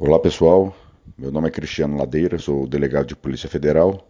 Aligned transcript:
Olá 0.00 0.16
pessoal, 0.20 0.72
meu 1.18 1.32
nome 1.32 1.48
é 1.48 1.50
Cristiano 1.50 1.96
Ladeira, 1.96 2.38
sou 2.38 2.68
delegado 2.68 3.08
de 3.08 3.16
Polícia 3.16 3.48
Federal 3.48 4.08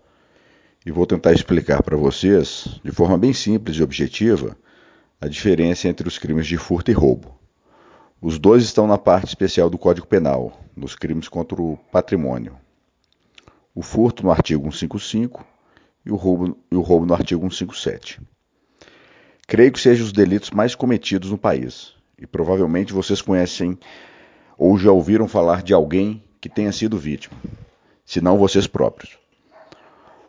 e 0.84 0.92
vou 0.92 1.06
tentar 1.06 1.32
explicar 1.32 1.82
para 1.82 1.96
vocês, 1.96 2.78
de 2.84 2.92
forma 2.92 3.16
bem 3.16 3.32
simples 3.32 3.78
e 3.78 3.82
objetiva, 3.82 4.54
a 5.18 5.26
diferença 5.26 5.88
entre 5.88 6.06
os 6.06 6.18
crimes 6.18 6.46
de 6.46 6.58
furto 6.58 6.90
e 6.90 6.94
roubo. 6.94 7.40
Os 8.20 8.38
dois 8.38 8.64
estão 8.64 8.86
na 8.86 8.98
parte 8.98 9.28
especial 9.28 9.70
do 9.70 9.78
Código 9.78 10.06
Penal, 10.06 10.60
nos 10.76 10.94
crimes 10.94 11.26
contra 11.26 11.58
o 11.58 11.78
patrimônio. 11.90 12.54
O 13.74 13.80
furto 13.80 14.22
no 14.22 14.30
artigo 14.30 14.64
155 14.64 15.42
e 16.04 16.12
o 16.12 16.16
roubo, 16.16 16.58
e 16.70 16.76
o 16.76 16.82
roubo 16.82 17.06
no 17.06 17.14
artigo 17.14 17.40
157. 17.40 18.20
Creio 19.46 19.72
que 19.72 19.80
sejam 19.80 20.04
os 20.04 20.12
delitos 20.12 20.50
mais 20.50 20.74
cometidos 20.74 21.30
no 21.30 21.38
país 21.38 21.94
e 22.18 22.26
provavelmente 22.26 22.92
vocês 22.92 23.22
conhecem 23.22 23.78
ou 24.58 24.76
já 24.76 24.90
ouviram 24.90 25.28
falar 25.28 25.62
de 25.62 25.72
alguém 25.72 26.22
que 26.40 26.48
tenha 26.48 26.72
sido 26.72 26.98
vítima, 26.98 27.38
se 28.04 28.20
não 28.20 28.36
vocês 28.36 28.66
próprios. 28.66 29.16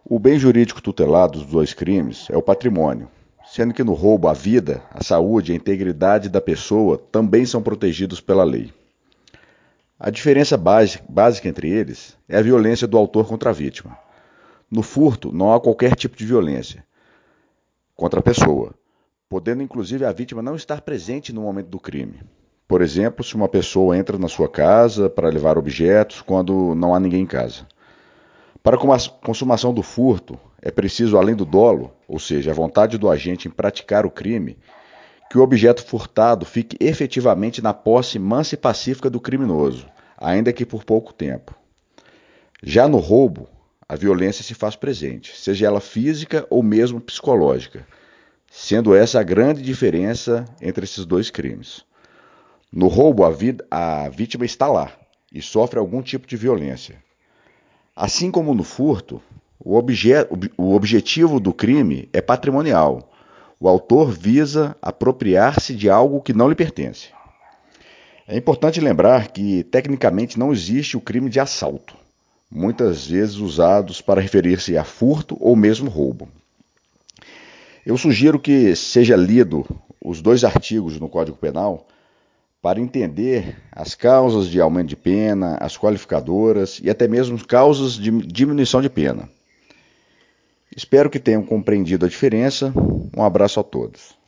O 0.05 0.19
bem 0.19 0.37
jurídico 0.37 0.81
tutelado 0.81 1.39
dos 1.39 1.47
dois 1.47 1.73
crimes 1.73 2.27
é 2.29 2.37
o 2.37 2.41
patrimônio, 2.41 3.09
sendo 3.45 3.73
que 3.73 3.83
no 3.83 3.93
roubo 3.93 4.27
a 4.27 4.33
vida, 4.33 4.83
a 4.91 5.03
saúde 5.03 5.51
e 5.51 5.53
a 5.53 5.57
integridade 5.57 6.29
da 6.29 6.39
pessoa 6.39 6.97
também 7.11 7.45
são 7.45 7.61
protegidos 7.61 8.21
pela 8.21 8.43
lei. 8.43 8.71
A 9.99 10.09
diferença 10.09 10.55
básica 10.57 11.49
entre 11.49 11.69
eles 11.69 12.15
é 12.27 12.37
a 12.37 12.41
violência 12.41 12.87
do 12.87 12.97
autor 12.97 13.27
contra 13.27 13.49
a 13.49 13.53
vítima. 13.53 13.97
No 14.71 14.83
furto, 14.83 15.31
não 15.31 15.51
há 15.51 15.59
qualquer 15.59 15.95
tipo 15.95 16.15
de 16.15 16.25
violência 16.25 16.85
contra 17.95 18.19
a 18.19 18.23
pessoa, 18.23 18.73
podendo 19.27 19.63
inclusive 19.63 20.05
a 20.05 20.11
vítima 20.11 20.41
não 20.41 20.55
estar 20.55 20.81
presente 20.81 21.33
no 21.33 21.41
momento 21.41 21.67
do 21.67 21.79
crime. 21.79 22.21
Por 22.69 22.83
exemplo, 22.83 23.23
se 23.23 23.33
uma 23.35 23.49
pessoa 23.49 23.97
entra 23.97 24.15
na 24.19 24.27
sua 24.27 24.47
casa 24.47 25.09
para 25.09 25.27
levar 25.27 25.57
objetos 25.57 26.21
quando 26.21 26.75
não 26.75 26.93
há 26.93 26.99
ninguém 26.99 27.23
em 27.23 27.25
casa. 27.25 27.67
Para 28.61 28.75
a 28.75 28.99
consumação 29.25 29.73
do 29.73 29.81
furto, 29.81 30.39
é 30.61 30.69
preciso, 30.69 31.17
além 31.17 31.33
do 31.33 31.45
dolo, 31.45 31.91
ou 32.07 32.19
seja, 32.19 32.51
a 32.51 32.53
vontade 32.53 32.99
do 32.99 33.09
agente 33.09 33.47
em 33.47 33.51
praticar 33.51 34.05
o 34.05 34.11
crime, 34.11 34.55
que 35.31 35.39
o 35.39 35.41
objeto 35.41 35.83
furtado 35.83 36.45
fique 36.45 36.77
efetivamente 36.79 37.59
na 37.59 37.73
posse 37.73 38.19
mansa 38.19 38.53
e 38.53 38.57
pacífica 38.57 39.09
do 39.09 39.19
criminoso, 39.19 39.87
ainda 40.15 40.53
que 40.53 40.63
por 40.63 40.83
pouco 40.83 41.11
tempo. 41.11 41.55
Já 42.61 42.87
no 42.87 42.99
roubo, 42.99 43.49
a 43.87 43.95
violência 43.95 44.43
se 44.43 44.53
faz 44.53 44.75
presente, 44.75 45.35
seja 45.35 45.65
ela 45.65 45.81
física 45.81 46.45
ou 46.51 46.61
mesmo 46.61 47.01
psicológica, 47.01 47.83
sendo 48.47 48.93
essa 48.93 49.19
a 49.19 49.23
grande 49.23 49.63
diferença 49.63 50.45
entre 50.61 50.83
esses 50.83 51.03
dois 51.03 51.31
crimes. 51.31 51.88
No 52.71 52.87
roubo, 52.87 53.23
a, 53.23 53.29
a 53.71 54.09
vítima 54.09 54.45
está 54.45 54.67
lá 54.67 54.91
e 55.33 55.41
sofre 55.41 55.79
algum 55.79 56.01
tipo 56.01 56.27
de 56.27 56.37
violência. 56.37 56.95
Assim 57.95 58.29
como 58.29 58.53
no 58.53 58.63
furto, 58.63 59.21
o, 59.59 59.75
obje 59.75 60.11
o 60.57 60.75
objetivo 60.75 61.39
do 61.39 61.51
crime 61.51 62.07
é 62.13 62.21
patrimonial. 62.21 63.11
O 63.59 63.67
autor 63.67 64.11
visa 64.11 64.75
apropriar-se 64.81 65.75
de 65.75 65.89
algo 65.89 66.21
que 66.21 66.31
não 66.31 66.47
lhe 66.47 66.55
pertence. 66.55 67.09
É 68.27 68.37
importante 68.37 68.79
lembrar 68.79 69.29
que, 69.29 69.63
tecnicamente, 69.63 70.37
não 70.37 70.53
existe 70.53 70.95
o 70.95 71.01
crime 71.01 71.29
de 71.29 71.39
assalto, 71.39 71.97
muitas 72.49 73.07
vezes 73.07 73.37
usados 73.37 74.01
para 74.01 74.21
referir-se 74.21 74.77
a 74.77 74.83
furto 74.83 75.35
ou 75.39 75.55
mesmo 75.55 75.89
roubo. 75.89 76.29
Eu 77.83 77.97
sugiro 77.97 78.39
que 78.39 78.75
seja 78.75 79.15
lido 79.15 79.65
os 79.99 80.21
dois 80.21 80.43
artigos 80.43 80.99
no 80.99 81.09
Código 81.09 81.37
Penal 81.37 81.87
para 82.61 82.79
entender 82.79 83.57
as 83.71 83.95
causas 83.95 84.49
de 84.49 84.59
aumento 84.59 84.89
de 84.89 84.95
pena, 84.95 85.57
as 85.61 85.77
qualificadoras 85.77 86.79
e 86.83 86.89
até 86.89 87.07
mesmo 87.07 87.43
causas 87.45 87.93
de 87.93 88.11
diminuição 88.11 88.81
de 88.81 88.89
pena. 88.89 89.29
Espero 90.75 91.09
que 91.09 91.19
tenham 91.19 91.43
compreendido 91.43 92.05
a 92.05 92.09
diferença. 92.09 92.73
Um 93.15 93.23
abraço 93.23 93.59
a 93.59 93.63
todos. 93.63 94.18